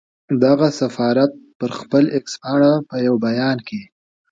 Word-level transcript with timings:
دغه 0.43 0.67
سفارت 0.79 1.31
پر 1.57 1.69
خپله 1.79 2.09
اېکس 2.15 2.33
پاڼه 2.41 2.73
په 2.89 2.95
یو 3.05 3.15
بیان 3.25 3.57
کې 3.67 3.81